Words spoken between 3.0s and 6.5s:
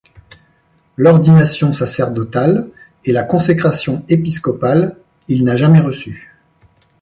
et la consécration épiscopale, il n'a jamais reçu.